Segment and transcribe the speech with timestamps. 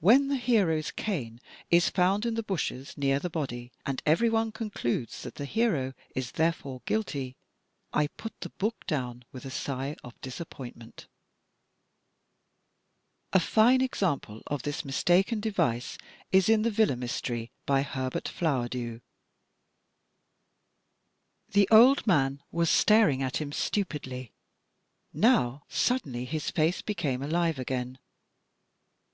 [0.00, 5.22] When the hero's cane is found in the bushes near the body, and everyone concludes
[5.22, 7.38] that the hero is therefore guilty,
[7.90, 11.06] I put the book down with a sigh of dis appointment."
[13.32, 15.96] A fine example of this mistaken device
[16.30, 19.00] is in "The Villa Mystery," by Herbert Flowerdew:
[21.52, 24.34] The old man was staring at him stupidly.
[25.14, 27.98] Now suddenly his face became alive again.